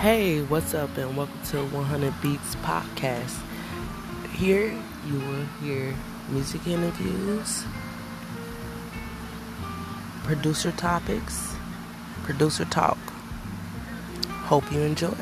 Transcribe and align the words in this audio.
Hey, 0.00 0.40
what's 0.40 0.72
up, 0.72 0.96
and 0.96 1.14
welcome 1.14 1.38
to 1.50 1.62
100 1.62 2.22
Beats 2.22 2.54
Podcast. 2.64 3.38
Here 4.32 4.72
you 5.06 5.18
will 5.18 5.44
hear 5.60 5.94
music 6.30 6.66
interviews, 6.66 7.64
producer 10.24 10.72
topics, 10.72 11.54
producer 12.22 12.64
talk. 12.64 12.96
Hope 14.48 14.72
you 14.72 14.80
enjoy. 14.80 15.12